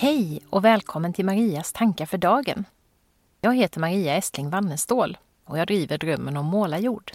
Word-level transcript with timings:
Hej 0.00 0.40
och 0.50 0.64
välkommen 0.64 1.12
till 1.12 1.24
Marias 1.24 1.72
tankar 1.72 2.06
för 2.06 2.18
dagen. 2.18 2.64
Jag 3.40 3.56
heter 3.56 3.80
Maria 3.80 4.16
Estling 4.16 4.50
Wannestål 4.50 5.18
och 5.44 5.58
jag 5.58 5.66
driver 5.66 5.98
Drömmen 5.98 6.36
om 6.36 6.46
målarjord. 6.46 7.12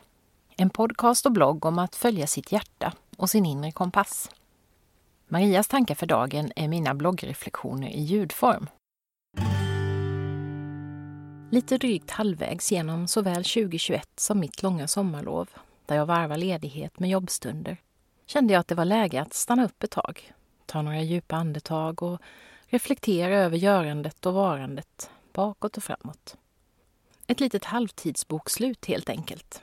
En 0.58 0.70
podcast 0.70 1.26
och 1.26 1.32
blogg 1.32 1.66
om 1.66 1.80
att 1.80 1.95
följa 1.95 2.27
sitt 2.27 2.52
hjärta 2.52 2.94
och 3.18 3.30
sin 3.30 3.45
inre 3.45 3.71
kompass. 3.71 4.30
Marias 5.27 5.68
tankar 5.68 5.95
för 5.95 6.05
dagen 6.05 6.52
är 6.55 6.68
mina 6.68 6.94
bloggreflektioner 6.95 7.88
i 7.88 8.02
ljudform. 8.02 8.68
Lite 11.52 11.77
drygt 11.77 12.12
halvvägs 12.12 12.72
genom 12.72 13.08
såväl 13.08 13.44
2021 13.44 14.09
som 14.16 14.40
mitt 14.40 14.63
långa 14.63 14.88
sommarlov, 14.88 15.49
där 15.86 15.95
jag 15.95 16.05
varvar 16.05 16.38
ledighet 16.38 16.99
med 16.99 17.09
jobbstunder, 17.09 17.77
kände 18.26 18.54
jag 18.54 18.59
att 18.59 18.67
det 18.67 18.76
var 18.76 18.86
läge 18.86 19.22
att 19.22 19.34
stanna 19.34 19.66
upp 19.66 19.84
ett 19.84 19.91
tag, 19.91 20.34
ta 20.66 20.81
några 20.81 21.02
djupa 21.02 21.36
andetag 21.36 22.04
och 22.04 22.22
reflektera 22.75 23.35
över 23.35 23.57
görandet 23.57 24.25
och 24.25 24.34
varandet, 24.34 25.09
bakåt 25.34 25.77
och 25.77 25.84
framåt. 25.84 26.38
Ett 27.27 27.39
litet 27.39 27.65
halvtidsbokslut 27.65 28.85
helt 28.85 29.09
enkelt. 29.09 29.61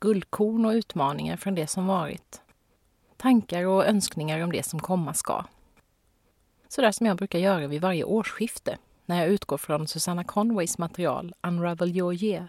Guldkorn 0.00 0.64
och 0.64 0.70
utmaningar 0.70 1.36
från 1.36 1.54
det 1.54 1.66
som 1.66 1.86
varit. 1.86 2.42
Tankar 3.16 3.64
och 3.64 3.86
önskningar 3.86 4.40
om 4.40 4.52
det 4.52 4.62
som 4.62 4.80
komma 4.80 5.14
ska. 5.14 5.44
Så 6.68 6.80
där 6.80 6.92
som 6.92 7.06
jag 7.06 7.16
brukar 7.16 7.38
göra 7.38 7.66
vid 7.66 7.80
varje 7.80 8.04
årsskifte 8.04 8.78
när 9.06 9.20
jag 9.20 9.28
utgår 9.28 9.58
från 9.58 9.88
Susanna 9.88 10.24
Conways 10.24 10.78
material 10.78 11.34
Unravel 11.42 11.96
your 11.96 12.14
year 12.24 12.48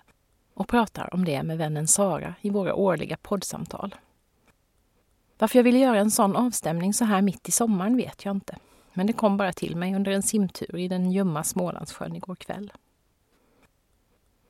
och 0.54 0.68
pratar 0.68 1.14
om 1.14 1.26
det 1.26 1.44
med 1.44 1.58
vännen 1.58 1.88
Sara 1.88 2.36
i 2.42 2.50
våra 2.50 2.76
årliga 2.76 3.18
poddsamtal. 3.18 3.96
Varför 5.38 5.60
jag 5.60 5.64
ville 5.64 5.80
göra 5.80 6.00
en 6.00 6.12
sån 6.12 6.36
avstämning 6.36 6.94
så 6.94 7.06
här 7.06 7.22
mitt 7.22 7.50
i 7.50 7.52
sommaren 7.52 7.98
vet 7.98 8.26
jag 8.26 8.36
inte. 8.36 8.58
Men 8.98 9.08
det 9.08 9.14
kom 9.14 9.38
bara 9.38 9.54
till 9.54 9.76
mig 9.76 9.96
under 9.96 10.12
en 10.12 10.24
simtur 10.24 10.76
i 10.76 10.88
den 10.88 11.12
ljumma 11.12 11.44
Smålandssjön 11.44 12.16
igår 12.16 12.36
kväll. 12.36 12.72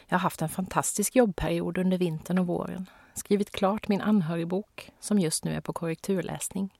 Jag 0.07 0.15
har 0.15 0.21
haft 0.21 0.41
en 0.41 0.49
fantastisk 0.49 1.15
jobbperiod 1.15 1.77
under 1.77 1.97
vintern 1.97 2.37
och 2.37 2.47
våren. 2.47 2.89
Skrivit 3.13 3.51
klart 3.51 3.87
min 3.87 4.01
anhörigbok, 4.01 4.91
som 4.99 5.19
just 5.19 5.43
nu 5.43 5.53
är 5.53 5.61
på 5.61 5.73
korrekturläsning. 5.73 6.73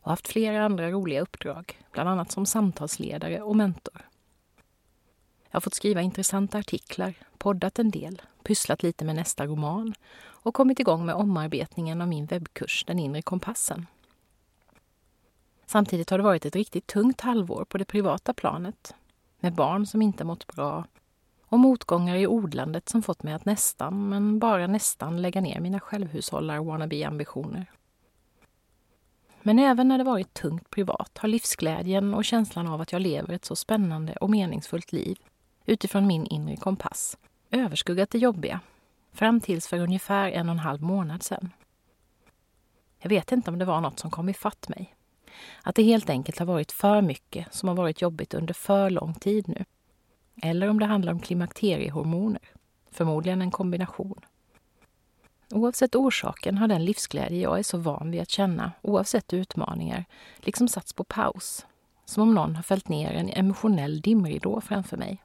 Och 0.00 0.10
haft 0.10 0.28
flera 0.28 0.64
andra 0.64 0.90
roliga 0.90 1.20
uppdrag, 1.20 1.78
bland 1.92 2.08
annat 2.08 2.32
som 2.32 2.46
samtalsledare 2.46 3.40
och 3.42 3.56
mentor. 3.56 4.06
Jag 5.50 5.54
har 5.54 5.60
fått 5.60 5.74
skriva 5.74 6.00
intressanta 6.00 6.58
artiklar, 6.58 7.14
poddat 7.38 7.78
en 7.78 7.90
del, 7.90 8.22
pysslat 8.42 8.82
lite 8.82 9.04
med 9.04 9.16
nästa 9.16 9.46
roman 9.46 9.94
och 10.20 10.54
kommit 10.54 10.80
igång 10.80 11.06
med 11.06 11.14
omarbetningen 11.14 12.00
av 12.00 12.08
min 12.08 12.26
webbkurs 12.26 12.84
Den 12.86 12.98
inre 12.98 13.22
kompassen. 13.22 13.86
Samtidigt 15.70 16.10
har 16.10 16.18
det 16.18 16.24
varit 16.24 16.46
ett 16.46 16.56
riktigt 16.56 16.86
tungt 16.86 17.20
halvår 17.20 17.64
på 17.64 17.78
det 17.78 17.84
privata 17.84 18.34
planet 18.34 18.94
med 19.40 19.54
barn 19.54 19.86
som 19.86 20.02
inte 20.02 20.24
mått 20.24 20.46
bra 20.46 20.84
och 21.42 21.58
motgångar 21.58 22.16
i 22.16 22.26
odlandet 22.26 22.88
som 22.88 23.02
fått 23.02 23.22
mig 23.22 23.34
att 23.34 23.44
nästan, 23.44 24.08
men 24.08 24.38
bara 24.38 24.66
nästan, 24.66 25.22
lägga 25.22 25.40
ner 25.40 25.60
mina 25.60 25.80
självhushållar-wannabe-ambitioner. 25.80 27.66
Men 29.42 29.58
även 29.58 29.88
när 29.88 29.98
det 29.98 30.04
varit 30.04 30.34
tungt 30.34 30.70
privat 30.70 31.18
har 31.18 31.28
livsglädjen 31.28 32.14
och 32.14 32.24
känslan 32.24 32.66
av 32.66 32.80
att 32.80 32.92
jag 32.92 33.02
lever 33.02 33.34
ett 33.34 33.44
så 33.44 33.56
spännande 33.56 34.12
och 34.12 34.30
meningsfullt 34.30 34.92
liv 34.92 35.18
utifrån 35.66 36.06
min 36.06 36.26
inre 36.26 36.56
kompass 36.56 37.18
överskuggat 37.50 38.10
det 38.10 38.18
jobbiga, 38.18 38.60
fram 39.12 39.40
tills 39.40 39.68
för 39.68 39.78
ungefär 39.78 40.30
en 40.30 40.48
och 40.48 40.52
en 40.52 40.58
halv 40.58 40.82
månad 40.82 41.22
sedan. 41.22 41.50
Jag 42.98 43.08
vet 43.08 43.32
inte 43.32 43.50
om 43.50 43.58
det 43.58 43.64
var 43.64 43.80
något 43.80 43.98
som 43.98 44.10
kom 44.10 44.28
ifatt 44.28 44.68
mig. 44.68 44.94
Att 45.62 45.74
det 45.74 45.82
helt 45.82 46.10
enkelt 46.10 46.38
har 46.38 46.46
varit 46.46 46.72
för 46.72 47.02
mycket 47.02 47.54
som 47.54 47.68
har 47.68 47.76
varit 47.76 48.02
jobbigt 48.02 48.34
under 48.34 48.54
för 48.54 48.90
lång 48.90 49.14
tid 49.14 49.48
nu. 49.48 49.64
Eller 50.42 50.68
om 50.68 50.80
det 50.80 50.86
handlar 50.86 51.12
om 51.12 51.20
klimakteriehormoner. 51.20 52.42
Förmodligen 52.90 53.42
en 53.42 53.50
kombination. 53.50 54.20
Oavsett 55.50 55.94
orsaken 55.94 56.58
har 56.58 56.68
den 56.68 56.84
livsglädje 56.84 57.40
jag 57.40 57.58
är 57.58 57.62
så 57.62 57.78
van 57.78 58.10
vid 58.10 58.20
att 58.20 58.30
känna, 58.30 58.72
oavsett 58.82 59.32
utmaningar, 59.32 60.04
liksom 60.38 60.68
satts 60.68 60.92
på 60.92 61.04
paus. 61.04 61.66
Som 62.04 62.22
om 62.22 62.34
någon 62.34 62.56
har 62.56 62.62
fällt 62.62 62.88
ner 62.88 63.12
en 63.12 63.30
emotionell 63.30 64.00
dimridå 64.00 64.60
framför 64.60 64.96
mig. 64.96 65.22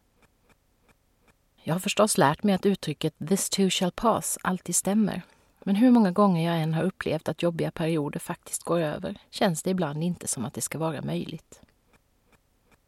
Jag 1.64 1.76
har 1.76 1.80
förstås 1.80 2.18
lärt 2.18 2.44
mig 2.44 2.56
att 2.56 2.66
uttrycket 2.66 3.14
“this 3.30 3.50
too 3.50 3.70
shall 3.70 3.92
pass” 3.92 4.38
alltid 4.42 4.76
stämmer. 4.76 5.22
Men 5.68 5.76
hur 5.76 5.92
många 5.92 6.12
gånger 6.12 6.52
jag 6.52 6.62
än 6.62 6.74
har 6.74 6.84
upplevt 6.84 7.30
att 7.30 7.44
jobbiga 7.44 7.72
perioder 7.72 8.20
faktiskt 8.20 8.64
går 8.64 8.80
över 8.80 9.18
känns 9.30 9.64
det 9.64 9.70
ibland 9.70 10.04
inte 10.04 10.28
som 10.28 10.46
att 10.46 10.54
det 10.54 10.62
ska 10.62 10.78
vara 10.78 11.02
möjligt. 11.02 11.62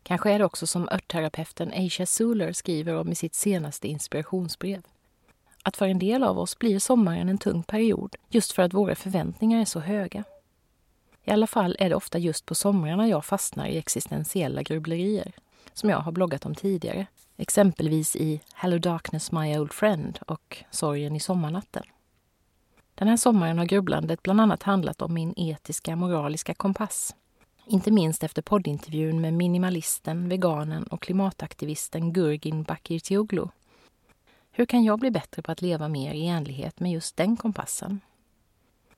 Kanske 0.03 0.31
är 0.31 0.39
det 0.39 0.45
också 0.45 0.67
som 0.67 0.89
örtterapeuten 0.89 1.71
Aisha 1.71 2.05
Suler 2.05 2.53
skriver 2.53 2.95
om 2.95 3.11
i 3.11 3.15
sitt 3.15 3.35
senaste 3.35 3.87
inspirationsbrev. 3.87 4.81
Att 5.63 5.77
för 5.77 5.87
en 5.87 5.99
del 5.99 6.23
av 6.23 6.39
oss 6.39 6.59
blir 6.59 6.79
sommaren 6.79 7.29
en 7.29 7.37
tung 7.37 7.63
period 7.63 8.15
just 8.29 8.51
för 8.51 8.63
att 8.63 8.73
våra 8.73 8.95
förväntningar 8.95 9.61
är 9.61 9.65
så 9.65 9.79
höga. 9.79 10.23
I 11.23 11.31
alla 11.31 11.47
fall 11.47 11.75
är 11.79 11.89
det 11.89 11.95
ofta 11.95 12.17
just 12.17 12.45
på 12.45 12.55
somrarna 12.55 13.07
jag 13.07 13.25
fastnar 13.25 13.67
i 13.67 13.77
existentiella 13.77 14.63
grubblerier, 14.63 15.31
som 15.73 15.89
jag 15.89 15.99
har 15.99 16.11
bloggat 16.11 16.45
om 16.45 16.55
tidigare, 16.55 17.05
exempelvis 17.37 18.15
i 18.15 18.41
Hello 18.53 18.77
Darkness 18.77 19.31
My 19.31 19.57
Old 19.57 19.73
Friend 19.73 20.19
och 20.27 20.63
Sorgen 20.71 21.15
i 21.15 21.19
sommarnatten. 21.19 21.83
Den 22.99 23.07
här 23.07 23.17
sommaren 23.17 23.57
har 23.57 23.65
grubblandet 23.65 24.23
bland 24.23 24.41
annat 24.41 24.63
handlat 24.63 25.01
om 25.01 25.13
min 25.13 25.33
etiska, 25.37 25.95
moraliska 25.95 26.53
kompass. 26.53 27.15
Inte 27.67 27.91
minst 27.91 28.23
efter 28.23 28.41
poddintervjun 28.41 29.21
med 29.21 29.33
minimalisten, 29.33 30.29
veganen 30.29 30.83
och 30.83 31.01
klimataktivisten 31.01 32.13
Gurgin 32.13 32.63
Bakircioglu. 32.63 33.47
Hur 34.51 34.65
kan 34.65 34.83
jag 34.83 34.99
bli 34.99 35.11
bättre 35.11 35.41
på 35.41 35.51
att 35.51 35.61
leva 35.61 35.87
mer 35.87 36.13
i 36.13 36.27
enlighet 36.27 36.79
med 36.79 36.91
just 36.91 37.17
den 37.17 37.37
kompassen? 37.37 38.01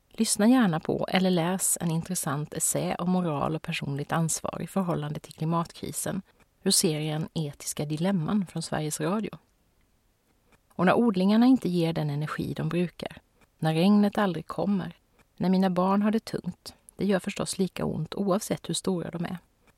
Lyssna 0.09 0.47
gärna 0.47 0.79
på 0.79 1.07
eller 1.09 1.29
läs 1.29 1.77
en 1.81 1.91
intressant 1.91 2.53
essä 2.53 2.95
om 2.99 3.09
moral 3.09 3.55
och 3.55 3.61
personligt 3.61 4.11
ansvar 4.11 4.61
i 4.61 4.67
förhållande 4.67 5.19
till 5.19 5.33
klimatkrisen 5.33 6.21
ur 6.63 6.71
serien 6.71 7.29
Etiska 7.33 7.85
dilemman 7.85 8.45
från 8.45 8.61
Sveriges 8.61 8.99
Radio. 9.01 9.31
Och 10.75 10.85
när 10.85 10.93
odlingarna 10.93 11.45
inte 11.45 11.69
ger 11.69 11.93
den 11.93 12.09
energi 12.09 12.53
de 12.53 12.69
brukar 12.69 13.17
när 13.59 13.74
regnet 13.74 14.18
aldrig 14.18 14.47
kommer, 14.47 14.97
när 15.38 15.50
mina 15.50 15.70
barn 15.70 16.02
har 16.02 16.12
det 16.12 16.25
tungt. 16.25 16.74
Det 16.96 17.06
gör 17.06 17.20
förstås 17.20 17.58
lika 17.58 17.86
ont 17.86 18.16
oavsett 18.16 18.70
hur 18.70 18.74
stora 18.74 19.12
de 19.12 19.25
är. 19.25 19.38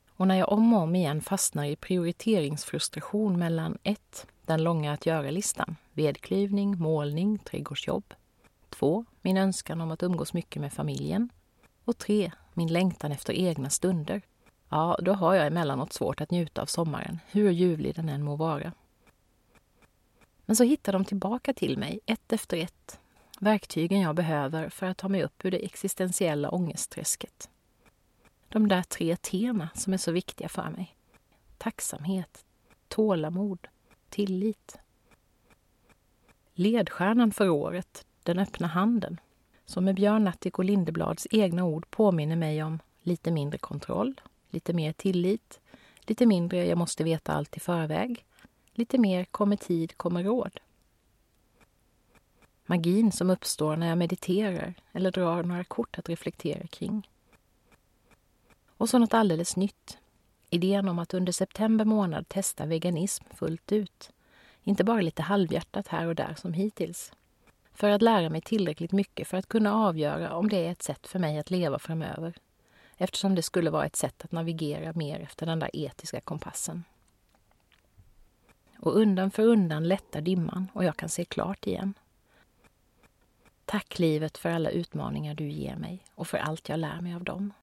Och 0.09 0.27
när 0.27 0.35
jag 0.35 0.51
om 0.51 0.73
och 0.73 0.81
om 0.81 0.95
igen 0.95 1.21
fastnar 1.21 1.65
i 1.65 1.75
prioriteringsfrustration 1.75 3.39
mellan 3.39 3.77
1. 3.83 4.27
Den 4.45 4.63
långa 4.63 4.93
att 4.93 5.05
göra-listan, 5.05 5.75
vedklyvning, 5.93 6.77
målning, 6.77 7.37
trädgårdsjobb. 7.37 8.13
2. 8.69 9.05
Min 9.21 9.37
önskan 9.37 9.81
om 9.81 9.91
att 9.91 10.03
umgås 10.03 10.33
mycket 10.33 10.61
med 10.61 10.73
familjen. 10.73 11.29
Och 11.85 11.97
3. 11.97 12.31
Min 12.53 12.73
längtan 12.73 13.11
efter 13.11 13.33
egna 13.33 13.69
stunder. 13.69 14.21
Ja, 14.69 14.97
då 15.01 15.13
har 15.13 15.35
jag 15.35 15.47
emellanåt 15.47 15.93
svårt 15.93 16.21
att 16.21 16.31
njuta 16.31 16.61
av 16.61 16.65
sommaren, 16.65 17.19
hur 17.31 17.51
ljuvlig 17.51 17.95
den 17.95 18.09
än 18.09 18.23
må 18.23 18.35
vara. 18.35 18.71
Men 20.45 20.55
så 20.55 20.63
hittar 20.63 20.93
de 20.93 21.05
tillbaka 21.05 21.53
till 21.53 21.77
mig, 21.77 21.99
ett 22.05 22.33
efter 22.33 22.57
ett, 22.57 22.99
verktygen 23.41 24.01
jag 24.01 24.15
behöver 24.15 24.69
för 24.69 24.85
att 24.85 24.97
ta 24.97 25.09
mig 25.09 25.23
upp 25.23 25.45
ur 25.45 25.51
det 25.51 25.65
existentiella 25.65 26.49
ångestträsket. 26.51 27.49
De 28.49 28.67
där 28.67 28.83
tre 28.83 29.15
T'na 29.15 29.67
som 29.75 29.93
är 29.93 29.97
så 29.97 30.11
viktiga 30.11 30.49
för 30.49 30.69
mig. 30.69 30.95
Tacksamhet, 31.57 32.45
tålamod, 32.87 33.67
tillit. 34.09 34.77
Ledstjärnan 36.53 37.31
för 37.31 37.49
året, 37.49 38.05
Den 38.23 38.39
öppna 38.39 38.67
handen, 38.67 39.19
som 39.65 39.85
med 39.85 39.95
Björn 39.95 40.27
Attic 40.27 40.53
och 40.53 40.65
Lindeblads 40.65 41.27
egna 41.31 41.63
ord 41.63 41.89
påminner 41.89 42.35
mig 42.35 42.63
om 42.63 42.79
lite 43.01 43.31
mindre 43.31 43.57
kontroll, 43.57 44.21
lite 44.49 44.73
mer 44.73 44.93
tillit, 44.93 45.59
lite 46.01 46.25
mindre 46.25 46.65
jag 46.65 46.77
måste 46.77 47.03
veta 47.03 47.33
allt 47.33 47.57
i 47.57 47.59
förväg, 47.59 48.25
lite 48.73 48.97
mer 48.97 49.25
kommer 49.25 49.55
tid, 49.55 49.97
kommer 49.97 50.23
råd. 50.23 50.59
Magin 52.65 53.11
som 53.11 53.29
uppstår 53.29 53.75
när 53.75 53.87
jag 53.87 53.97
mediterar 53.97 54.73
eller 54.91 55.11
drar 55.11 55.43
några 55.43 55.63
kort 55.63 55.99
att 55.99 56.09
reflektera 56.09 56.67
kring. 56.67 57.09
Och 58.77 58.89
så 58.89 58.97
något 58.97 59.13
alldeles 59.13 59.55
nytt. 59.55 59.97
Idén 60.49 60.89
om 60.89 60.99
att 60.99 61.13
under 61.13 61.31
september 61.31 61.85
månad 61.85 62.29
testa 62.29 62.65
veganism 62.65 63.23
fullt 63.35 63.71
ut. 63.71 64.11
Inte 64.63 64.83
bara 64.83 65.01
lite 65.01 65.21
halvhjärtat 65.21 65.87
här 65.87 66.07
och 66.07 66.15
där 66.15 66.35
som 66.37 66.53
hittills. 66.53 67.13
För 67.73 67.89
att 67.89 68.01
lära 68.01 68.29
mig 68.29 68.41
tillräckligt 68.41 68.91
mycket 68.91 69.27
för 69.27 69.37
att 69.37 69.47
kunna 69.47 69.75
avgöra 69.75 70.35
om 70.35 70.49
det 70.49 70.65
är 70.67 70.71
ett 70.71 70.83
sätt 70.83 71.07
för 71.07 71.19
mig 71.19 71.37
att 71.37 71.51
leva 71.51 71.79
framöver. 71.79 72.33
Eftersom 72.97 73.35
det 73.35 73.41
skulle 73.41 73.69
vara 73.69 73.85
ett 73.85 73.95
sätt 73.95 74.25
att 74.25 74.31
navigera 74.31 74.93
mer 74.93 75.19
efter 75.19 75.45
den 75.45 75.59
där 75.59 75.69
etiska 75.73 76.21
kompassen. 76.21 76.83
Och 78.79 78.95
undan 78.95 79.31
för 79.31 79.43
undan 79.43 79.87
lättar 79.87 80.21
dimman 80.21 80.67
och 80.73 80.83
jag 80.83 80.97
kan 80.97 81.09
se 81.09 81.25
klart 81.25 81.67
igen. 81.67 81.93
Tack 83.71 83.99
livet 83.99 84.37
för 84.37 84.49
alla 84.49 84.69
utmaningar 84.69 85.35
du 85.35 85.49
ger 85.49 85.75
mig 85.75 86.05
och 86.15 86.27
för 86.27 86.37
allt 86.37 86.69
jag 86.69 86.79
lär 86.79 87.01
mig 87.01 87.15
av 87.15 87.23
dem. 87.23 87.53